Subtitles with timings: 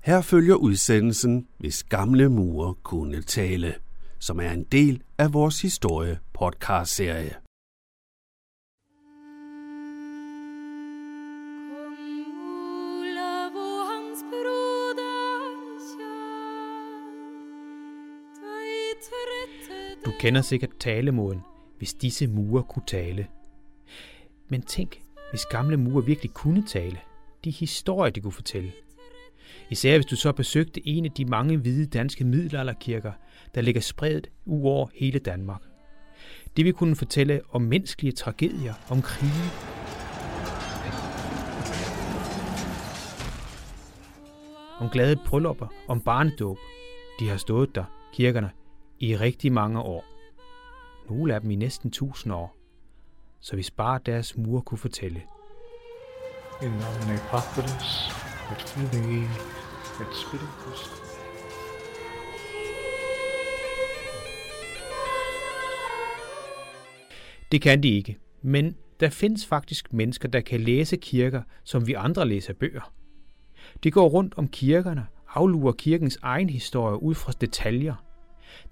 [0.00, 3.74] Her følger udsendelsen, hvis gamle mure kunne tale,
[4.18, 7.36] som er en del af vores historie podcast-serie.
[20.04, 21.40] Du kender sikkert talemåden,
[21.78, 23.26] hvis disse mure kunne tale.
[24.48, 27.00] Men tænk, hvis gamle mure virkelig kunne tale.
[27.44, 28.72] De historier, de kunne fortælle.
[29.70, 33.12] Især hvis du så besøgte en af de mange hvide danske middelalderkirker,
[33.54, 35.62] der ligger spredt ud over hele Danmark.
[36.56, 39.50] Det vil kunne fortælle om menneskelige tragedier, om krige,
[44.78, 46.58] om glade bryllupper, om barnedåb.
[47.20, 48.50] De har stået der, kirkerne,
[48.98, 50.04] i rigtig mange år.
[51.10, 52.56] Nogle af dem i næsten tusind år.
[53.40, 55.22] Så hvis bare deres mur kunne fortælle.
[56.62, 59.22] In nomine Patris, et Filii,
[60.00, 60.90] et Spiritus.
[67.52, 71.92] Det kan de ikke, men der findes faktisk mennesker, der kan læse kirker, som vi
[71.92, 72.92] andre læser bøger.
[73.84, 77.94] De går rundt om kirkerne, aflurer kirkens egen historie ud fra detaljer.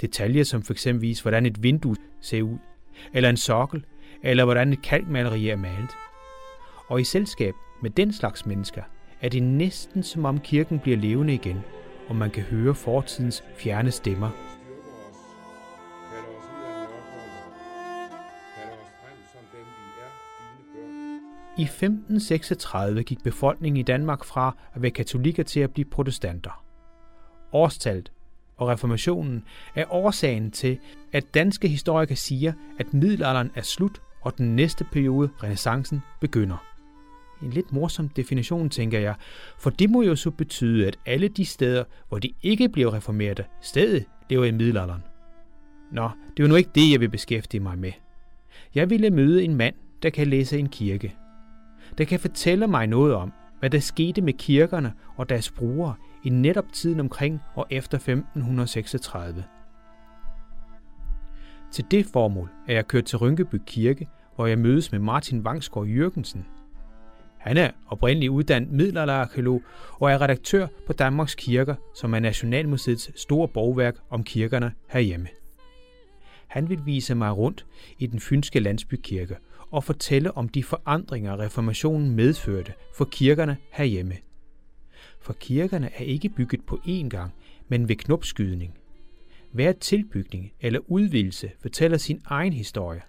[0.00, 0.88] Detaljer som f.eks.
[0.94, 2.58] viser, hvordan et vindue ser ud,
[3.14, 3.84] eller en sokkel,
[4.22, 5.90] eller hvordan et kalkmaleri er malet.
[6.88, 8.82] Og i selskab med den slags mennesker
[9.20, 11.60] er det næsten som om kirken bliver levende igen,
[12.08, 14.30] og man kan høre fortidens fjerne stemmer.
[21.58, 26.64] I 1536 gik befolkningen i Danmark fra at være katolikker til at blive protestanter.
[27.52, 28.12] Årstallet
[28.56, 29.44] og reformationen
[29.74, 30.78] er årsagen til,
[31.12, 36.67] at danske historikere siger, at middelalderen er slut, og den næste periode, renaissancen, begynder.
[37.42, 39.14] En lidt morsom definition, tænker jeg,
[39.58, 43.44] for det må jo så betyde, at alle de steder, hvor de ikke bliver reformeret,
[43.60, 45.02] stadig lever i middelalderen.
[45.92, 47.92] Nå, det er nu ikke det, jeg vil beskæftige mig med.
[48.74, 51.14] Jeg ville møde en mand, der kan læse en kirke.
[51.98, 55.94] Der kan fortælle mig noget om, hvad der skete med kirkerne og deres brugere
[56.24, 59.44] i netop tiden omkring og efter 1536.
[61.72, 65.86] Til det formål er jeg kørt til Rynkeby Kirke, hvor jeg mødes med Martin Vangsgaard
[65.86, 66.46] Jørgensen.
[67.38, 69.62] Han er oprindeligt uddannet middelalderarkeolog
[69.92, 75.28] og er redaktør på Danmarks Kirker, som er Nationalmuseets store borgværk om kirkerne herhjemme.
[76.46, 77.66] Han vil vise mig rundt
[77.98, 79.36] i den fynske landsbykirke
[79.70, 84.16] og fortælle om de forandringer, reformationen medførte for kirkerne herhjemme.
[85.20, 87.32] For kirkerne er ikke bygget på én gang,
[87.68, 88.74] men ved knopskydning.
[89.52, 93.02] Hver tilbygning eller udvidelse fortæller sin egen historie.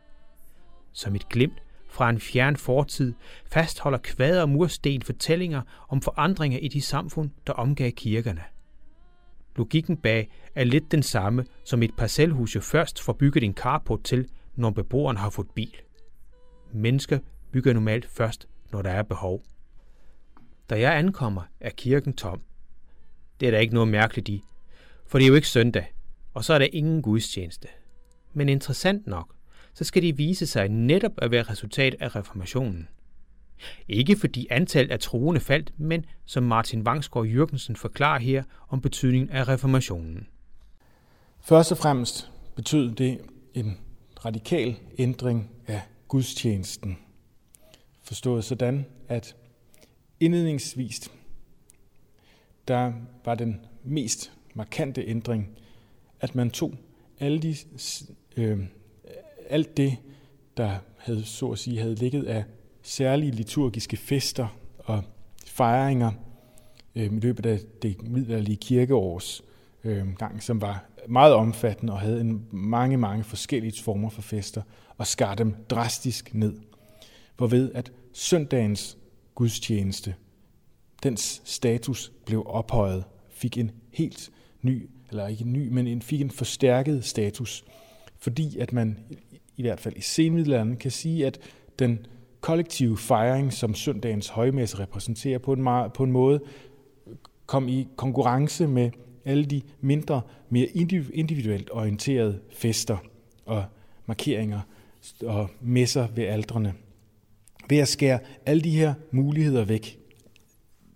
[0.93, 3.13] Som et glimt fra en fjern fortid
[3.51, 8.43] fastholder kvader og mursten fortællinger om forandringer i de samfund, der omgav kirkerne.
[9.55, 14.03] Logikken bag er lidt den samme, som et parcelhus jo først får bygget en carport
[14.03, 15.75] til, når beboeren har fået bil.
[16.73, 17.19] Mennesker
[17.51, 19.43] bygger normalt først, når der er behov.
[20.69, 22.41] Da jeg ankommer, er kirken tom.
[23.39, 24.43] Det er der ikke noget mærkeligt i,
[25.07, 25.93] for det er jo ikke søndag,
[26.33, 27.67] og så er der ingen gudstjeneste.
[28.33, 29.35] Men interessant nok,
[29.79, 32.87] så skal de vise sig netop at være resultat af reformationen.
[33.87, 39.29] Ikke fordi antallet af troende faldt, men som Martin Vangsgaard Jørgensen forklarer her om betydningen
[39.29, 40.27] af reformationen.
[41.41, 43.21] Først og fremmest betød det
[43.53, 43.77] en
[44.25, 46.97] radikal ændring af gudstjenesten.
[48.03, 49.35] Forstået sådan, at
[50.19, 51.11] indledningsvis,
[52.67, 52.93] der
[53.25, 55.49] var den mest markante ændring,
[56.19, 56.73] at man tog
[57.19, 57.55] alle de,
[58.37, 58.59] øh,
[59.49, 59.97] alt det,
[60.57, 62.43] der havde, så at sige, havde ligget af
[62.81, 65.03] særlige liturgiske fester og
[65.45, 66.11] fejringer
[66.95, 69.43] øh, i løbet af det middelalderlige kirkeårs
[69.83, 74.61] øh, gang, som var meget omfattende og havde en mange, mange forskellige former for fester,
[74.97, 76.53] og skar dem drastisk ned.
[77.37, 78.97] Hvorved at søndagens
[79.35, 80.15] gudstjeneste,
[81.03, 84.29] dens status blev ophøjet, fik en helt
[84.61, 87.65] ny, eller ikke en ny, men en, fik en forstærket status,
[88.17, 88.97] fordi at man
[89.59, 91.39] i hvert fald i senmiddelalderen kan sige, at
[91.79, 92.05] den
[92.41, 96.39] kollektive fejring, som søndagens højmesse repræsenterer på en, meget, på en måde,
[97.45, 98.91] kom i konkurrence med
[99.25, 100.65] alle de mindre, mere
[101.13, 102.97] individuelt orienterede fester
[103.45, 103.65] og
[104.05, 104.59] markeringer
[105.23, 106.73] og messer ved aldrene.
[107.69, 109.99] Ved at skære alle de her muligheder væk,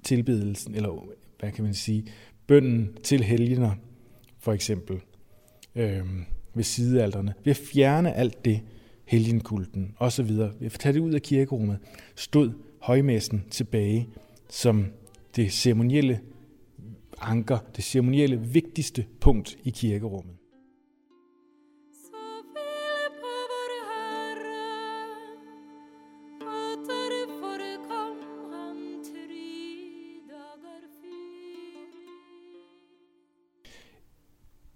[0.04, 1.06] tilbedelsen, eller
[1.40, 2.06] hvad kan man sige,
[2.48, 3.72] bønden til helgener,
[4.40, 5.02] for eksempel,
[5.76, 6.04] øh,
[6.54, 8.62] ved sidealderne, ved at fjerne alt det,
[9.06, 11.78] helgenkulten osv., ved at tage det ud af kirkerummet,
[12.16, 12.52] stod
[12.82, 14.10] højmessen tilbage
[14.50, 14.86] som
[15.36, 16.20] det ceremonielle
[17.22, 20.36] anker, det ceremonielle vigtigste punkt i kirkerummet.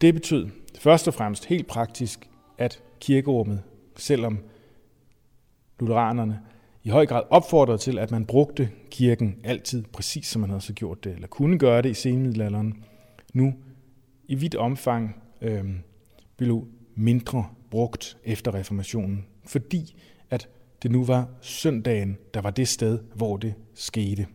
[0.01, 0.47] Det betød
[0.87, 3.63] først og fremmest helt praktisk, at kirkerummet,
[3.95, 4.39] selvom
[5.79, 6.39] lutheranerne
[6.83, 10.73] i høj grad opfordrede til, at man brugte kirken altid præcis som man havde så
[10.73, 12.83] gjort det, eller kunne gøre det i senmiddelalderen,
[13.33, 13.53] nu
[14.27, 15.65] i vidt omfang øh,
[16.37, 20.49] blev mindre brugt efter reformationen, fordi at
[20.83, 24.27] det nu var søndagen, der var det sted, hvor det skete.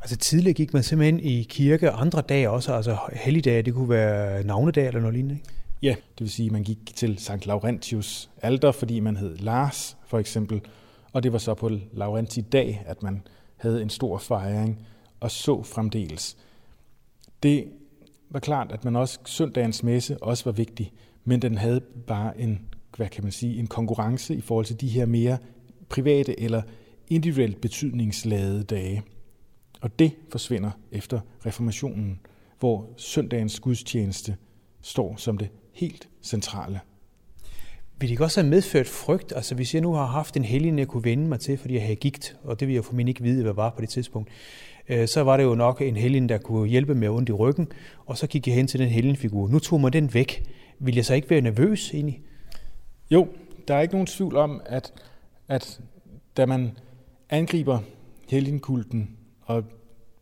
[0.00, 4.44] Altså tidligere gik man simpelthen i kirke andre dage også, altså helligdage, det kunne være
[4.44, 5.48] navnedag eller noget lignende, ikke?
[5.82, 9.96] Ja, det vil sige, at man gik til Sankt Laurentius alter, fordi man hed Lars
[10.06, 10.60] for eksempel,
[11.12, 13.22] og det var så på Laurenti dag, at man
[13.56, 14.86] havde en stor fejring,
[15.20, 16.36] og så fremdeles.
[17.42, 17.64] Det
[18.30, 20.92] var klart, at man også søndagens messe også var vigtig,
[21.24, 22.60] men den havde bare en,
[22.96, 25.38] hvad kan man sige, en konkurrence i forhold til de her mere
[25.88, 26.62] private eller
[27.08, 29.02] individuelt betydningsladede dage.
[29.80, 32.20] Og det forsvinder efter reformationen,
[32.58, 34.36] hvor søndagens gudstjeneste
[34.80, 36.80] står som det helt centrale.
[37.98, 39.32] Vil det ikke også have medført frygt?
[39.36, 41.82] Altså hvis jeg nu har haft en helgen, jeg kunne vende mig til, fordi jeg
[41.82, 44.30] havde gigt, og det vil jeg formentlig ikke vide, hvad var på det tidspunkt,
[44.88, 47.68] øh, så var det jo nok en helgen, der kunne hjælpe med ondt i ryggen,
[48.06, 49.48] og så gik jeg hen til den helgenfigur.
[49.48, 50.44] Nu tog man den væk.
[50.78, 52.22] Vil jeg så ikke være nervøs egentlig?
[53.10, 53.28] Jo,
[53.68, 54.92] der er ikke nogen tvivl om, at,
[55.48, 55.80] at
[56.36, 56.78] da man
[57.30, 57.78] angriber
[58.28, 59.16] helgenkulten
[59.50, 59.64] og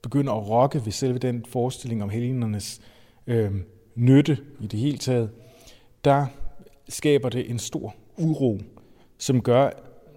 [0.02, 2.80] begynder at rokke ved selve den forestilling om helgenernes
[3.26, 3.52] øh,
[3.94, 5.30] nytte i det hele taget,
[6.04, 6.26] der
[6.88, 8.58] skaber det en stor uro,
[9.18, 9.70] som gør,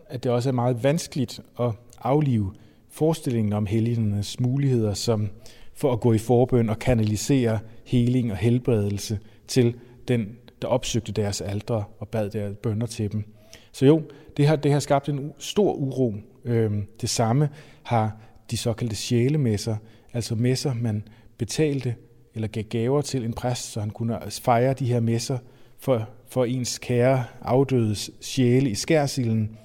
[0.07, 1.71] at det også er meget vanskeligt at
[2.01, 2.53] aflive
[2.89, 5.29] forestillingen om helgenernes muligheder som
[5.73, 9.75] for at gå i forbøn og kanalisere heling og helbredelse til
[10.07, 13.23] den, der opsøgte deres aldre og bad deres bønder til dem.
[13.71, 14.01] Så jo,
[14.37, 16.13] det har, det har skabt en stor uro.
[16.45, 17.49] Øhm, det samme
[17.83, 18.17] har
[18.51, 19.75] de såkaldte sjælemesser,
[20.13, 21.03] altså messer, man
[21.38, 21.95] betalte
[22.36, 25.38] eller gav gaver til en præst, så han kunne fejre de her messer
[25.80, 29.57] for, for ens kære afdødes sjæle i skærsilden.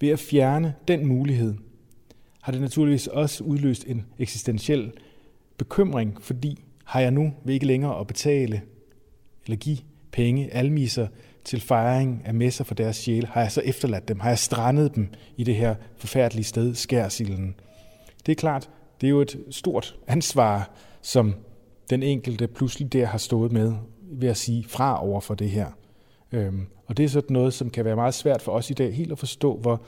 [0.00, 1.54] Ved at fjerne den mulighed,
[2.42, 4.92] har det naturligvis også udløst en eksistentiel
[5.56, 8.62] bekymring, fordi har jeg nu ved ikke længere at betale
[9.44, 9.78] eller give
[10.12, 11.06] penge, almiser
[11.44, 14.94] til fejring af messer for deres sjæle, har jeg så efterladt dem, har jeg strandet
[14.94, 17.54] dem i det her forfærdelige sted, skærsilden.
[18.26, 18.70] Det er klart,
[19.00, 20.70] det er jo et stort ansvar,
[21.02, 21.34] som
[21.90, 25.66] den enkelte pludselig der har stået med ved at sige fra over for det her.
[26.32, 28.94] Øhm, og det er sådan noget, som kan være meget svært for os i dag
[28.94, 29.82] helt at forstå, hvor,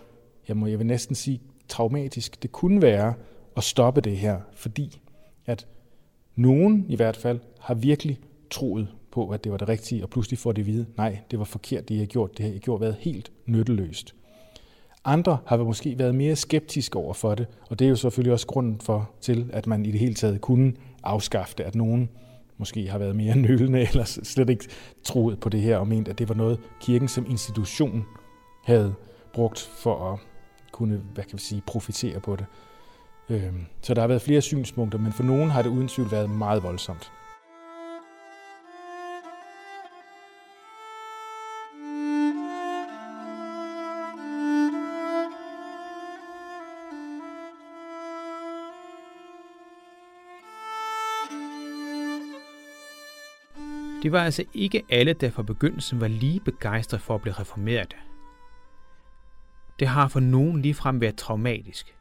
[0.49, 3.14] jeg, må, jeg vil næsten sige, traumatisk det kunne være
[3.56, 5.00] at stoppe det her, fordi
[5.46, 5.67] at
[6.37, 8.19] nogen i hvert fald har virkelig
[8.50, 11.38] troet på, at det var det rigtige, og pludselig får det at vide, nej, det
[11.38, 14.14] var forkert, det jeg har gjort, det har jeg gjort været helt nytteløst.
[15.04, 18.46] Andre har måske været mere skeptiske over for det, og det er jo selvfølgelig også
[18.46, 20.72] grunden for, til, at man i det hele taget kunne
[21.02, 22.08] afskaffe det, at nogen
[22.58, 24.69] måske har været mere nølende eller slet ikke
[25.04, 28.04] troet på det her og ment, at det var noget, kirken som institution
[28.64, 28.94] havde
[29.34, 30.19] brugt for at
[30.72, 32.46] kunne, hvad kan vi sige, profitere på det.
[33.28, 36.31] Øhm, så der har været flere synspunkter, men for nogen har det uden tvivl været
[36.31, 37.12] meget voldsomt.
[54.02, 57.97] Det var altså ikke alle, der fra begyndelsen var lige begejstret for at blive reformeret.
[59.78, 61.94] Det har for nogen ligefrem været traumatisk.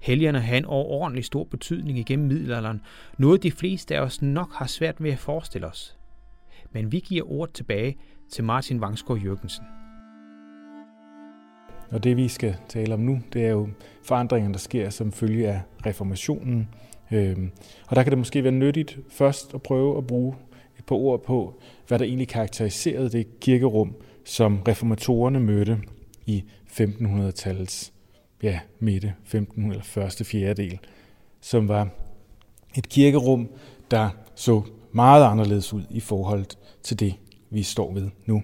[0.00, 2.80] Helgerne har en overordentlig stor betydning igennem middelalderen,
[3.18, 5.96] noget de fleste af os nok har svært ved at forestille os.
[6.72, 7.96] Men vi giver ord tilbage
[8.30, 9.64] til Martin Vangsgaard Jørgensen.
[11.90, 13.68] Og det vi skal tale om nu, det er jo
[14.02, 16.68] forandringerne, der sker som følge af reformationen.
[17.12, 17.50] Øhm,
[17.88, 20.34] og der kan det måske være nyttigt først at prøve at bruge
[20.86, 21.54] et par ord på,
[21.88, 25.78] hvad der egentlig karakteriserede det kirkerum, som reformatorerne mødte
[26.26, 27.92] i 1500-tallets
[28.42, 30.78] ja, midte, 1500 eller første fjerdedel,
[31.40, 31.88] som var
[32.76, 33.48] et kirkerum,
[33.90, 34.62] der så
[34.92, 36.46] meget anderledes ud i forhold
[36.82, 37.14] til det,
[37.50, 38.42] vi står ved nu.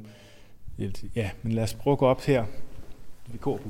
[1.15, 2.45] Ja, men lad os prøve at gå op her.
[3.27, 3.61] Vi går.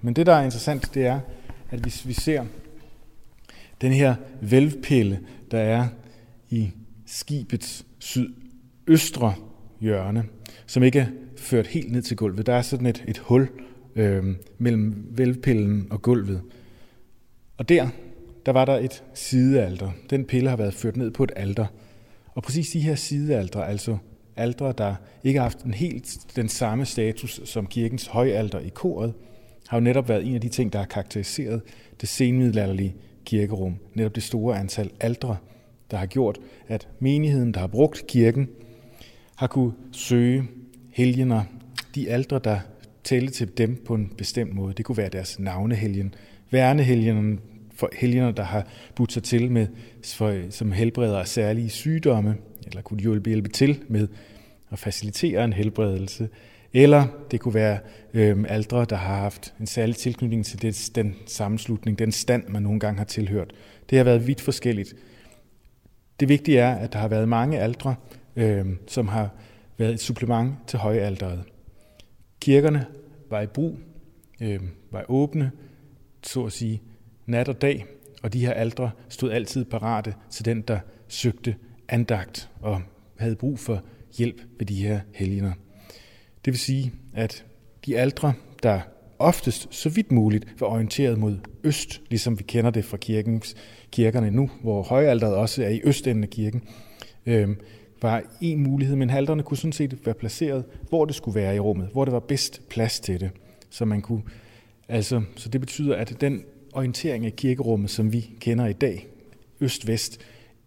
[0.00, 1.20] Men det, der er interessant, det er,
[1.74, 2.44] at hvis vi ser
[3.80, 5.88] den her vælvpille, der er
[6.50, 6.70] i
[7.06, 9.34] skibets sydøstre
[9.80, 10.24] hjørne,
[10.66, 12.46] som ikke er ført helt ned til gulvet.
[12.46, 13.48] Der er sådan et, et hul
[13.96, 14.24] øh,
[14.58, 16.42] mellem velpillen og gulvet.
[17.56, 17.88] Og der,
[18.46, 19.90] der var der et sidealter.
[20.10, 21.66] Den pille har været ført ned på et alter.
[22.34, 23.96] Og præcis de her sidealtre, altså
[24.36, 29.14] aldre, der ikke har haft en helt den samme status som kirkens højalter i koret,
[29.68, 31.62] har jo netop været en af de ting, der har karakteriseret
[32.00, 32.94] det senmiddelalderlige
[33.24, 33.76] kirkerum.
[33.94, 35.36] Netop det store antal aldre,
[35.90, 38.48] der har gjort, at menigheden, der har brugt kirken,
[39.36, 40.44] har kunne søge
[40.90, 41.42] helgener,
[41.94, 42.58] de aldre, der
[43.04, 44.74] tælle til dem på en bestemt måde.
[44.74, 46.14] Det kunne være deres navnehelgen,
[46.50, 47.38] værnehelgenerne,
[47.74, 49.66] for helgener, der har budt sig til med,
[50.04, 54.08] for, som helbreder af særlige sygdomme, eller kunne hjælpe, hjælpe til med
[54.70, 56.28] at facilitere en helbredelse.
[56.74, 57.78] Eller det kunne være
[58.14, 62.62] øh, aldre, der har haft en særlig tilknytning til det, den sammenslutning, den stand, man
[62.62, 63.52] nogle gange har tilhørt.
[63.90, 64.94] Det har været vidt forskelligt.
[66.20, 67.94] Det vigtige er, at der har været mange aldre,
[68.36, 69.30] øh, som har
[69.78, 71.44] været et supplement til højalderet.
[72.40, 72.86] Kirkerne
[73.30, 73.78] var i brug,
[74.40, 75.50] øh, var åbne,
[76.22, 76.82] så at sige,
[77.26, 77.86] nat og dag,
[78.22, 80.78] og de her aldre stod altid parate til den, der
[81.08, 81.56] søgte
[81.88, 82.82] andagt og
[83.16, 83.82] havde brug for
[84.18, 85.52] hjælp ved de her helgener.
[86.44, 87.44] Det vil sige, at
[87.86, 88.32] de aldre,
[88.62, 88.80] der
[89.18, 93.54] oftest så vidt muligt var orienteret mod øst, ligesom vi kender det fra kirkens,
[93.90, 96.62] kirkerne nu, hvor højalteret også er i østenden af kirken,
[97.26, 97.48] øh,
[98.02, 101.58] var en mulighed, men halterne kunne sådan set være placeret, hvor det skulle være i
[101.58, 103.30] rummet, hvor det var bedst plads til det.
[103.70, 104.22] Så man kunne,
[104.88, 109.06] altså, så det betyder, at den orientering af kirkerummet, som vi kender i dag,
[109.60, 110.20] øst-vest,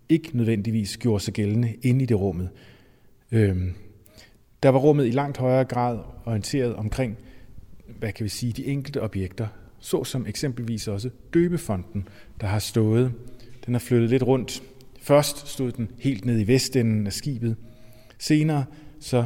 [0.10, 2.50] ikke nødvendigvis gjorde sig gældende inde i det rummet.
[3.32, 3.74] Øhm,
[4.64, 7.18] der var rummet i langt højere grad orienteret omkring,
[8.00, 9.48] hvad kan vi sige, de enkelte objekter,
[9.80, 12.08] såsom eksempelvis også døbefonden,
[12.42, 13.12] der har stået.
[13.66, 14.64] Den har flyttet lidt rundt.
[15.02, 17.56] Først stod den helt ned i vestenden af skibet.
[18.18, 18.66] Senere
[19.00, 19.26] så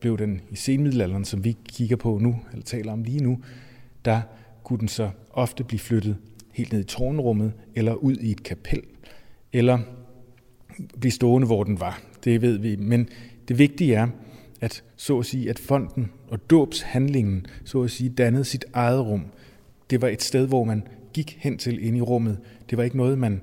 [0.00, 3.38] blev den i senmiddelalderen, som vi kigger på nu, eller taler om lige nu,
[4.04, 4.20] der
[4.62, 6.16] kunne den så ofte blive flyttet
[6.52, 8.82] helt ned i tårnrummet, eller ud i et kapel,
[9.52, 9.78] eller
[11.00, 12.02] blive stående, hvor den var.
[12.24, 12.76] Det ved vi.
[12.76, 13.08] Men
[13.48, 14.08] det vigtige er,
[14.62, 19.24] at så at sige, at fonden og dåbshandlingen, så at sige, dannede sit eget rum.
[19.90, 22.38] Det var et sted, hvor man gik hen til ind i rummet.
[22.70, 23.40] Det var ikke noget, man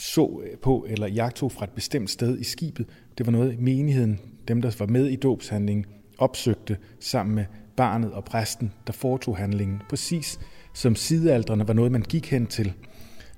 [0.00, 2.86] så på eller jagtog fra et bestemt sted i skibet.
[3.18, 5.84] Det var noget, menigheden, dem der var med i dåbshandlingen,
[6.18, 7.44] opsøgte sammen med
[7.76, 10.40] barnet og præsten, der foretog handlingen, præcis
[10.74, 12.72] som sidealdrene var noget, man gik hen til.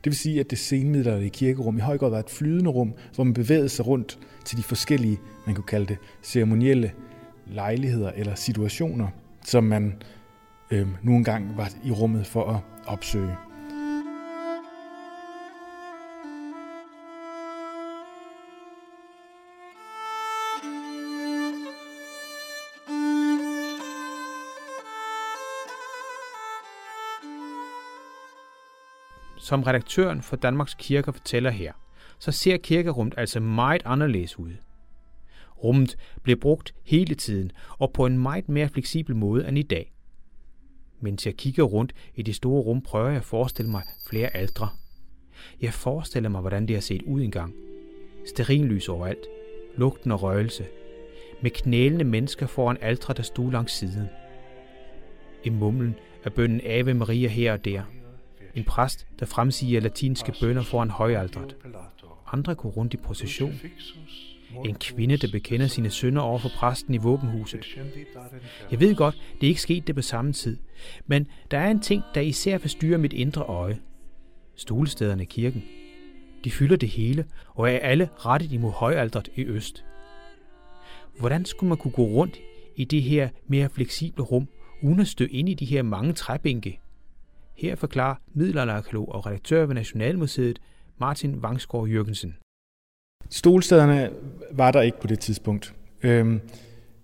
[0.04, 3.24] Det vil sige, at det senmiddelalderlige kirkerum i høj grad var et flydende rum, hvor
[3.24, 6.92] man bevægede sig rundt til de forskellige, man kunne kalde det, ceremonielle
[7.46, 9.08] lejligheder eller situationer,
[9.44, 9.94] som man
[10.70, 13.36] øh, nogle gange var i rummet for at opsøge.
[29.44, 31.72] Som redaktøren for Danmarks Kirker fortæller her,
[32.18, 34.52] så ser kirkerummet altså meget anderledes ud.
[35.64, 39.92] Rummet blev brugt hele tiden og på en meget mere fleksibel måde end i dag.
[41.00, 44.68] Mens jeg kigger rundt i det store rum, prøver jeg at forestille mig flere aldre.
[45.60, 47.54] Jeg forestiller mig, hvordan det har set ud engang.
[48.26, 49.26] Sterinlys overalt,
[49.76, 50.66] lugten og røgelse,
[51.42, 54.06] med knælende mennesker foran aldre, der stod langs siden.
[55.44, 57.82] I mumlen er bønnen Ave Maria her og der–
[58.54, 61.56] en præst, der fremsiger latinske bønder foran højaldret.
[62.32, 63.54] Andre går rundt i procession.
[64.64, 67.64] En kvinde, der bekender sine sønner over for præsten i våbenhuset.
[68.70, 70.56] Jeg ved godt, det er ikke sket det på samme tid,
[71.06, 73.78] men der er en ting, der især forstyrrer mit indre øje.
[74.56, 75.64] Stolestederne i kirken.
[76.44, 79.84] De fylder det hele og er alle rettet imod højaldret i øst.
[81.18, 82.38] Hvordan skulle man kunne gå rundt
[82.76, 84.48] i det her mere fleksible rum,
[84.82, 86.80] uden at støde ind i de her mange træbænke,
[87.54, 90.58] her forklarer middelalderarkeolog og redaktør ved Nationalmuseet
[91.00, 92.36] Martin Vangsgaard Jørgensen.
[93.30, 94.10] Stolstederne
[94.52, 95.74] var der ikke på det tidspunkt.
[96.02, 96.40] Øhm,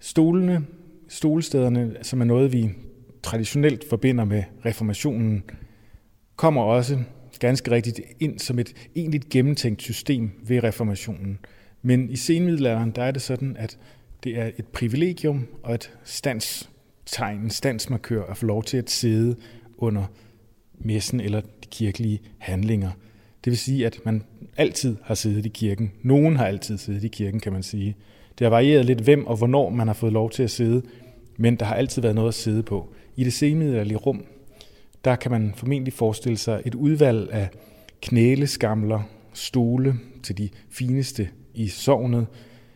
[0.00, 0.66] stolene,
[1.08, 2.70] stolstederne, som er noget, vi
[3.22, 5.44] traditionelt forbinder med reformationen,
[6.36, 6.98] kommer også
[7.40, 11.38] ganske rigtigt ind som et egentligt gennemtænkt system ved reformationen.
[11.82, 13.78] Men i senmiddelalderen, der er det sådan, at
[14.24, 19.36] det er et privilegium og et standstegn, en standsmarkør at få lov til at sidde
[19.78, 20.04] under
[20.80, 22.90] messen eller de kirkelige handlinger.
[23.44, 24.22] Det vil sige, at man
[24.56, 25.92] altid har siddet i kirken.
[26.02, 27.96] Nogen har altid siddet i kirken, kan man sige.
[28.38, 30.82] Det har varieret lidt, hvem og hvornår man har fået lov til at sidde,
[31.36, 32.94] men der har altid været noget at sidde på.
[33.16, 34.24] I det senmiddelalderlige rum,
[35.04, 37.48] der kan man formentlig forestille sig et udvalg af
[38.02, 42.26] knæleskamler, stole til de fineste i sovnet.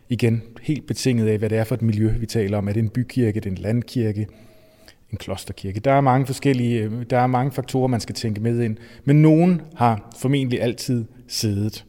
[0.09, 2.67] Igen helt betinget af, hvad det er for et miljø, vi taler om.
[2.67, 4.27] Er det en bykirke, er det en landkirke,
[5.15, 5.79] en klosterkirke.
[5.79, 9.21] Der er mange forskellige, øh, der er mange faktorer, man skal tænke med ind, men
[9.21, 11.85] nogen har formentlig altid siddet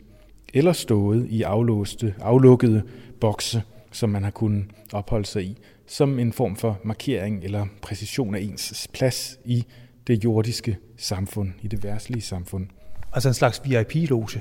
[0.54, 2.82] eller stået i aflåste, aflukkede
[3.20, 8.34] bokse, som man har kunnet opholde sig i, som en form for markering eller præcision
[8.34, 9.64] af ens plads i
[10.06, 12.66] det jordiske samfund, i det værtslige samfund.
[13.12, 14.40] Altså en slags VIP-loge?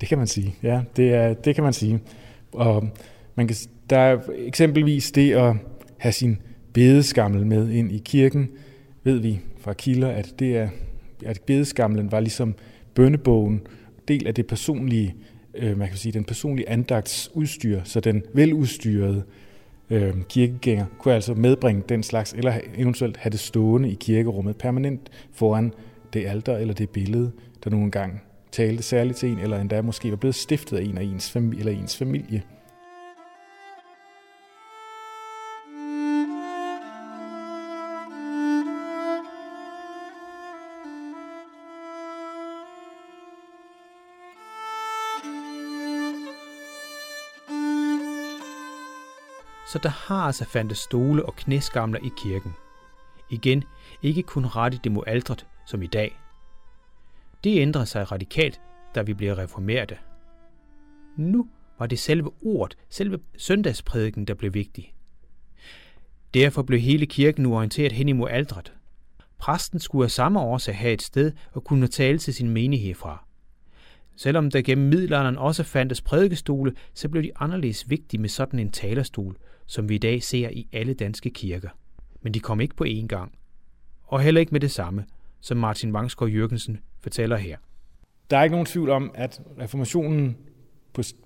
[0.00, 2.00] Det kan man sige, ja, det, er, det kan man sige.
[2.52, 2.88] Og
[3.34, 3.56] man kan,
[3.90, 5.54] der er eksempelvis det at
[5.98, 6.38] have sin
[6.76, 8.48] bedeskammel med ind i kirken,
[9.04, 10.68] ved vi fra kilder, at det er,
[11.24, 12.54] at bedeskammelen var ligesom
[12.94, 13.60] bønnebogen,
[14.08, 15.14] del af det personlige,
[15.54, 19.22] øh, man kan sige, den personlige andagtsudstyr, så den veludstyrede
[19.90, 25.10] øh, kirkegænger kunne altså medbringe den slags, eller eventuelt have det stående i kirkerummet permanent
[25.32, 25.72] foran
[26.12, 27.32] det alter eller det billede,
[27.64, 28.20] der nogle gange
[28.52, 31.58] talte særligt til en, eller endda måske var blevet stiftet af en af ens familie,
[31.58, 32.42] eller ens familie.
[49.72, 52.52] Så der har altså fandtes stole og knæskamler i kirken.
[53.30, 53.64] Igen,
[54.02, 56.20] ikke kun ret i demoaldret som i dag.
[57.44, 58.60] Det ændrede sig radikalt,
[58.94, 59.98] da vi blev reformerte.
[61.16, 64.94] Nu var det selve ordet, selve søndagsprædiken, der blev vigtig.
[66.34, 68.72] Derfor blev hele kirken nu orienteret hen imod aldret.
[69.38, 73.25] Præsten skulle af samme årsag have et sted at kunne tale til sin menighed fra.
[74.16, 78.70] Selvom der gennem middelalderen også fandtes prædikestole, så blev de anderledes vigtige med sådan en
[78.70, 81.68] talerstol, som vi i dag ser i alle danske kirker.
[82.22, 83.32] Men de kom ikke på én gang.
[84.02, 85.04] Og heller ikke med det samme,
[85.40, 87.56] som Martin Vangsgaard Jørgensen fortæller her.
[88.30, 90.36] Der er ikke nogen tvivl om, at reformationen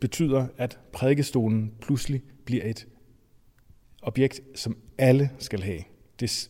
[0.00, 2.86] betyder, at prædikestolen pludselig bliver et
[4.02, 5.80] objekt, som alle skal have.
[6.20, 6.48] Det,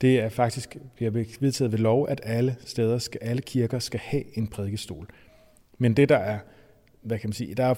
[0.00, 4.38] det er faktisk bliver vedtaget ved lov, at alle steder, skal, alle kirker skal have
[4.38, 5.08] en prædikestol.
[5.78, 6.38] Men det der er,
[7.02, 7.74] hvad kan man sige, der er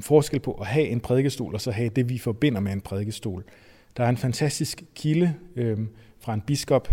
[0.00, 3.44] forskel på at have en prædikestol og så have det, vi forbinder med en prædikestol.
[3.96, 5.78] Der er en fantastisk kilde øh,
[6.20, 6.88] fra en biskop,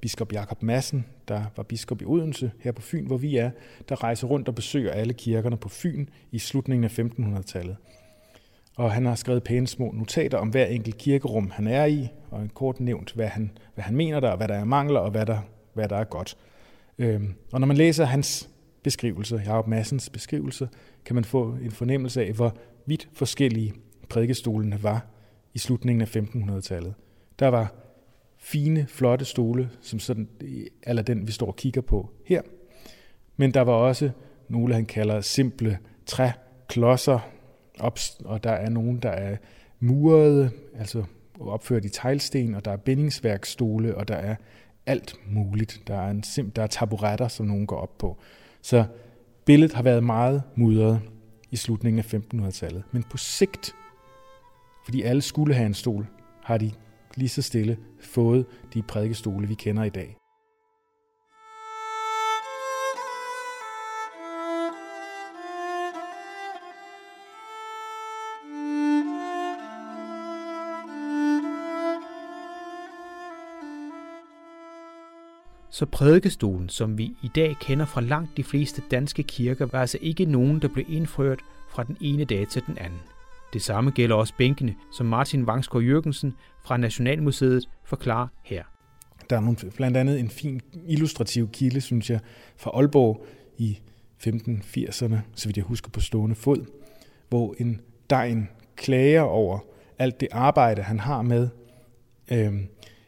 [0.00, 3.50] biskop Jakob Madsen, der var biskop i Odense her på Fyn, hvor vi er,
[3.88, 7.76] der rejser rundt og besøger alle kirkerne på Fyn i slutningen af 1500-tallet.
[8.76, 12.42] Og han har skrevet pæne små notater om hver enkelt kirkerum, han er i, og
[12.42, 15.26] en kort nævnt, hvad han, hvad han mener der, hvad der er mangler, og hvad
[15.26, 15.38] der,
[15.74, 16.36] hvad der er godt.
[16.98, 18.50] Øhm, og når man læser hans
[18.86, 20.68] beskrivelse, Jacob Massens beskrivelse,
[21.04, 23.74] kan man få en fornemmelse af, hvor vidt forskellige
[24.08, 25.06] prædikestolene var
[25.54, 26.94] i slutningen af 1500-tallet.
[27.38, 27.74] Der var
[28.38, 32.42] fine, flotte stole, som sådan, eh, eller den, vi står og kigger på her.
[33.36, 34.10] Men der var også
[34.48, 37.30] nogle, han kalder simple træklodser,
[38.24, 39.36] og der er nogle, der er
[39.80, 41.04] murede, altså
[41.40, 44.36] opført i teglsten, og der er bindingsværkstole, og der er
[44.86, 45.82] alt muligt.
[45.86, 48.18] Der er, en sim, der er taburetter, som nogen går op på.
[48.66, 48.84] Så
[49.44, 51.00] billedet har været meget mudret
[51.50, 52.82] i slutningen af 1500-tallet.
[52.92, 53.74] Men på sigt,
[54.84, 56.06] fordi alle skulle have en stol,
[56.42, 56.70] har de
[57.14, 60.16] lige så stille fået de prædikestole, vi kender i dag.
[75.76, 79.98] Så prædikestolen, som vi i dag kender fra langt de fleste danske kirker, var altså
[80.00, 82.98] ikke nogen, der blev indført fra den ene dag til den anden.
[83.52, 86.34] Det samme gælder også bænkene, som Martin Vangsgaard Jørgensen
[86.64, 88.64] fra Nationalmuseet forklarer her.
[89.30, 92.20] Der er nogle, blandt andet en fin illustrativ kilde, synes jeg,
[92.56, 93.26] fra Aalborg
[93.58, 93.78] i
[94.26, 96.64] 1580'erne, så vidt jeg husker på stående fod,
[97.28, 99.58] hvor en degn klager over
[99.98, 101.48] alt det arbejde, han har med
[102.32, 102.54] øh,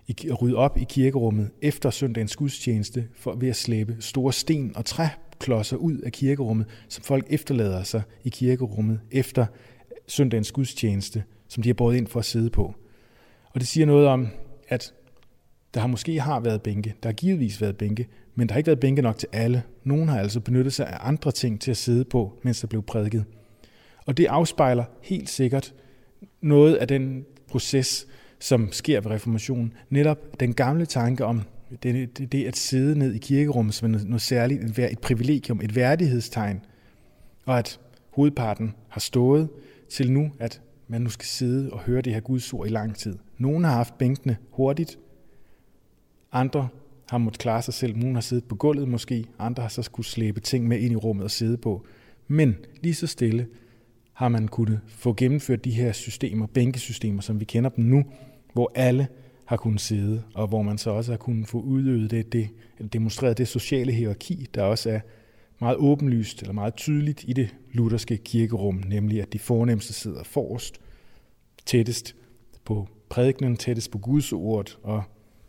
[0.09, 4.85] at rydde op i kirkerummet efter søndagens gudstjeneste for ved at slæbe store sten og
[4.85, 9.47] træklodser ud af kirkerummet, som folk efterlader sig i kirkerummet efter
[10.07, 12.75] søndagens gudstjeneste, som de har båret ind for at sidde på.
[13.55, 14.29] Og det siger noget om,
[14.69, 14.95] at
[15.75, 18.67] der har måske har været bænke, der har givetvis været bænke, men der har ikke
[18.67, 19.63] været bænke nok til alle.
[19.85, 22.83] Nogen har altså benyttet sig af andre ting til at sidde på, mens der blev
[22.83, 23.25] prædiket.
[24.07, 25.75] Og det afspejler helt sikkert
[26.41, 28.07] noget af den proces,
[28.41, 29.73] som sker ved reformationen.
[29.91, 31.43] Netop den gamle tanke om
[31.83, 36.61] det, det, det at sidde ned i kirkerummet som noget særligt, et privilegium, et værdighedstegn,
[37.47, 39.49] og at hovedparten har stået
[39.91, 42.97] til nu, at man nu skal sidde og høre det her Guds ord i lang
[42.97, 43.19] tid.
[43.39, 44.99] Nogle har haft bænkene hurtigt,
[46.33, 46.69] andre
[47.11, 47.97] har måttet klare sig selv.
[47.97, 50.97] Nogle har siddet på gulvet måske, andre har så skulle slæbe ting med ind i
[50.97, 51.87] rummet og sidde på.
[52.29, 53.47] Men lige så stille
[54.13, 58.05] har man kunnet få gennemført de her systemer, bænkesystemer, som vi kender dem nu,
[58.59, 59.09] hvor alle
[59.45, 62.49] har kunnet sidde, og hvor man så også har kunnet få udøvet det, det
[62.93, 65.01] demonstreret det sociale hierarki, der også er
[65.61, 70.81] meget åbenlyst eller meget tydeligt i det lutherske kirkerum, nemlig at de fornemmeste sidder forrest,
[71.67, 72.17] tættest
[72.65, 75.03] på prædikenen, tættest på Guds ord, og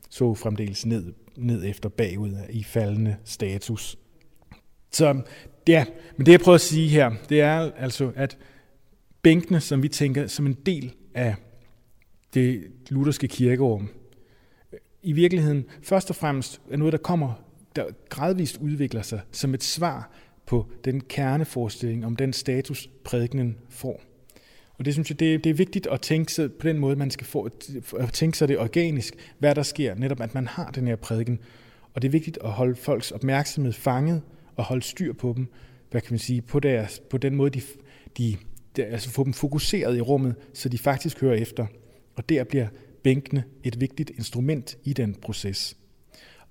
[0.09, 3.97] så fremdeles ned, ned efter bagud i faldende status.
[4.91, 5.21] Så
[5.67, 5.85] ja,
[6.17, 8.37] men det jeg prøver at sige her, det er altså, at
[9.21, 11.35] bænkene, som vi tænker som en del af
[12.33, 13.89] det lutherske kirkerum,
[15.03, 17.33] i virkeligheden først og fremmest er noget, der kommer,
[17.75, 20.11] der gradvist udvikler sig som et svar
[20.45, 24.01] på den kerneforestilling om den status, prædikenen får.
[24.77, 26.95] Og det synes jeg, det er, det er vigtigt at tænke sig på den måde,
[26.95, 27.49] man skal få,
[27.99, 31.39] at tænke sig det organisk, hvad der sker, netop at man har den her prædiken.
[31.93, 34.21] Og det er vigtigt at holde folks opmærksomhed fanget
[34.55, 35.47] og holde styr på dem,
[35.91, 37.61] hvad kan man sige, på, deres, på den måde, de,
[38.17, 38.37] de,
[38.75, 41.65] de, altså få dem fokuseret i rummet, så de faktisk hører efter.
[42.19, 42.67] Og der bliver
[43.03, 45.77] bænkene et vigtigt instrument i den proces.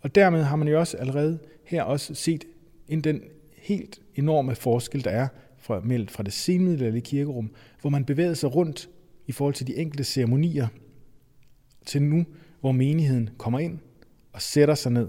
[0.00, 2.44] Og dermed har man jo også allerede her også set
[2.88, 3.22] en den
[3.56, 5.28] helt enorme forskel, der er
[5.58, 8.90] fra, meldt fra det senmiddelalderlige kirkerum, hvor man bevægede sig rundt
[9.26, 10.68] i forhold til de enkelte ceremonier,
[11.86, 12.26] til nu,
[12.60, 13.78] hvor menigheden kommer ind
[14.32, 15.08] og sætter sig ned,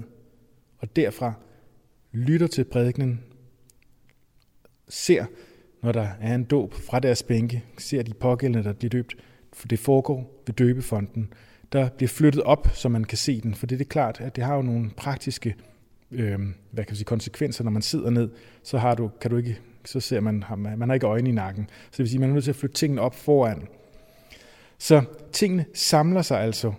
[0.77, 1.33] og derfra
[2.11, 3.23] lytter til prædikenen,
[4.87, 5.25] ser,
[5.83, 9.15] når der er en dåb fra deres bænke, ser de pågældende, der bliver døbt,
[9.59, 11.33] for det foregår ved døbefonden,
[11.71, 14.35] der bliver flyttet op, så man kan se den, for det er det klart, at
[14.35, 15.55] det har jo nogle praktiske
[16.11, 16.39] øh,
[16.71, 18.29] hvad kan man sige, konsekvenser, når man sidder ned,
[18.63, 21.69] så har du, kan du ikke, så ser man, man har ikke øjne i nakken.
[21.69, 23.67] Så det vil sige, man er nødt til at flytte tingene op foran.
[24.77, 26.73] Så tingene samler sig altså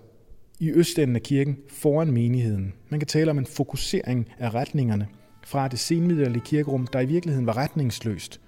[0.61, 2.73] i østenden af kirken foran menigheden.
[2.89, 5.09] Man kan tale om en fokusering af retningerne
[5.45, 8.41] fra det senmiddelalderlige kirkerum, der i virkeligheden var retningsløst,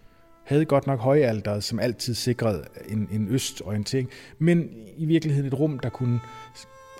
[0.44, 5.78] havde godt nok højalderet, som altid sikrede en, en østorientering, men i virkeligheden et rum,
[5.78, 6.20] der kunne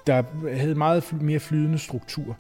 [0.06, 0.22] der
[0.56, 2.36] havde meget mere flydende struktur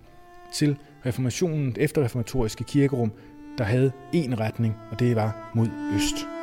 [0.54, 3.12] til reformationen, efterreformatoriske kirkerum,
[3.58, 6.41] der havde én retning, og det var mod øst.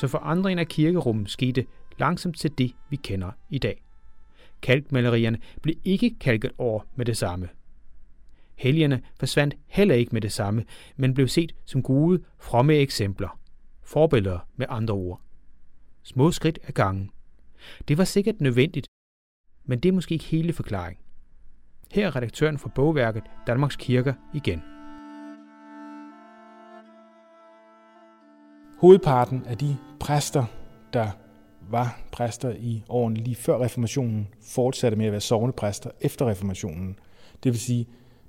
[0.00, 1.66] Så forandringen af kirkerummet skete
[1.98, 3.82] langsomt til det, vi kender i dag.
[4.62, 7.48] Kalkmalerierne blev ikke kalket over med det samme.
[8.54, 10.64] Helgerne forsvandt heller ikke med det samme,
[10.96, 13.40] men blev set som gode, fromme eksempler.
[13.82, 15.20] Forbilleder med andre ord.
[16.02, 17.10] Små skridt ad gangen.
[17.88, 18.86] Det var sikkert nødvendigt,
[19.64, 21.02] men det er måske ikke hele forklaringen.
[21.90, 24.62] Her er redaktøren for bogværket Danmarks Kirker igen.
[28.80, 30.44] Hovedparten af de præster,
[30.92, 31.10] der
[31.70, 36.96] var præster i årene lige før reformationen, fortsatte med at være sovnepræster efter reformationen.
[37.42, 37.86] Det vil sige,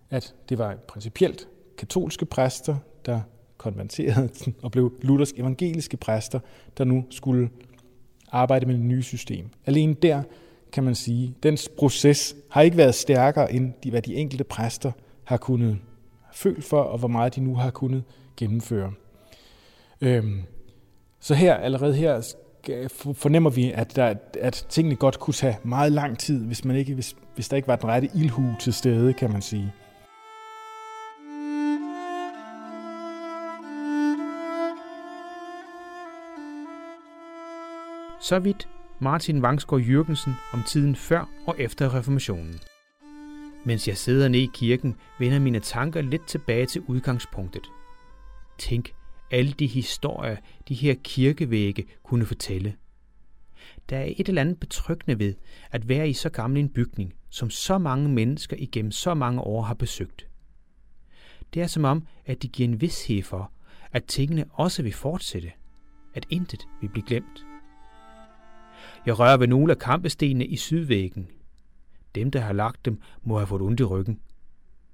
[0.09, 3.21] at det var principielt katolske præster, der
[3.57, 4.29] konverterede
[4.63, 6.39] og blev luthersk evangeliske præster,
[6.77, 7.49] der nu skulle
[8.31, 9.49] arbejde med det nye system.
[9.65, 10.23] Alene der
[10.71, 14.43] kan man sige, at den proces har ikke været stærkere end de, hvad de enkelte
[14.43, 14.91] præster
[15.23, 15.77] har kunnet
[16.33, 18.03] føle for, og hvor meget de nu har kunnet
[18.37, 18.93] gennemføre.
[20.01, 20.41] Øhm,
[21.19, 22.33] så her, allerede her,
[23.13, 26.93] fornemmer vi, at, der, at tingene godt kunne tage meget lang tid, hvis, man ikke,
[26.93, 29.73] hvis, hvis der ikke var den rette ildhu til stede, kan man sige.
[38.21, 42.59] Så vidt Martin Vangsgaard Jørgensen om tiden før og efter reformationen.
[43.65, 47.63] Mens jeg sidder nede i kirken, vender mine tanker lidt tilbage til udgangspunktet.
[48.57, 48.93] Tænk,
[49.31, 52.75] alle de historier, de her kirkevægge kunne fortælle.
[53.89, 55.33] Der er et eller andet betryggende ved
[55.71, 59.61] at være i så gammel en bygning, som så mange mennesker igennem så mange år
[59.61, 60.27] har besøgt.
[61.53, 63.51] Det er som om, at de giver en vidshed for,
[63.91, 65.51] at tingene også vil fortsætte,
[66.13, 67.45] at intet vil blive glemt.
[69.05, 71.27] Jeg rører ved nogle af kampestenene i sydvæggen.
[72.15, 74.19] Dem, der har lagt dem, må have fået ondt i ryggen.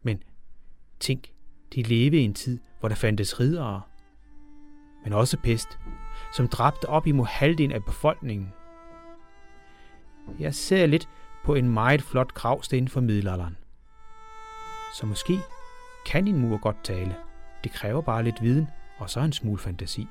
[0.02, 0.24] Men
[1.00, 1.32] tænk,
[1.76, 3.82] de levede i en tid, hvor der fandtes ridere,
[5.08, 5.80] men også pest,
[6.34, 8.54] som dræbte op imod halvdelen af befolkningen.
[10.40, 11.10] Jeg ser lidt
[11.46, 13.58] på en meget flot gravsten fra middelalderen.
[14.96, 15.40] Så måske
[16.06, 17.16] kan din mur godt tale.
[17.64, 18.68] Det kræver bare lidt viden
[18.98, 20.08] og så en smule fantasi.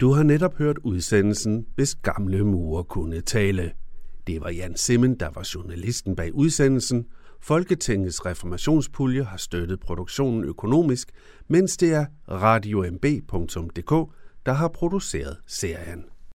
[0.00, 3.79] Du har netop hørt udsendelsen, hvis gamle mure kunne tale.
[4.26, 7.06] Det var Jan Simmen, der var journalisten bag udsendelsen.
[7.42, 11.10] Folketingets reformationspulje har støttet produktionen økonomisk,
[11.48, 14.12] mens det er radiomb.dk,
[14.46, 16.04] der har produceret serien.